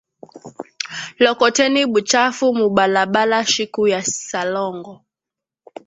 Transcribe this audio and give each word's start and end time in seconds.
Lokoteni 1.23 1.81
buchafu 1.91 2.45
mu 2.59 2.67
bala 2.75 3.03
bala 3.13 3.39
shiku 3.53 3.81
ya 3.93 4.01
salongo 4.29 4.93